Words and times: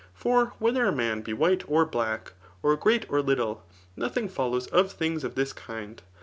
]For 0.15 0.53
whether 0.57 0.87
a 0.87 0.91
man 0.91 1.21
be 1.21 1.31
white 1.31 1.63
or 1.67 1.85
black, 1.85 2.33
or 2.63 2.75
great 2.75 3.05
or 3.07 3.21
little, 3.21 3.63
nothing 3.95 4.29
follows 4.29 4.65
.of 4.69 4.91
things 4.91 5.23
of 5.23 5.35
this 5.35 5.53
kind. 5.53 6.01